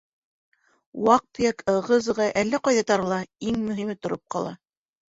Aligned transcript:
Ваҡ- 1.09 1.27
төйәк, 1.39 1.61
ығы-зығы 1.75 2.29
әллә 2.43 2.63
ҡайҙа 2.71 2.87
тарала, 2.95 3.23
иң 3.53 3.63
мөһиме 3.71 4.01
тороп 4.05 4.29
ҡала. 4.39 4.61